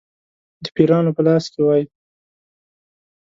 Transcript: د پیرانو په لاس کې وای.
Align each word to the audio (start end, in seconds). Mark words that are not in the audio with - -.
د 0.63 0.65
پیرانو 0.75 1.11
په 1.17 1.21
لاس 1.27 1.45
کې 1.53 1.61
وای. 1.65 1.83